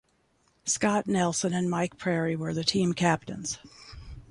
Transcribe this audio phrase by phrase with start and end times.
[0.65, 3.59] Scott Nelson and Mike Prairie were the team captains.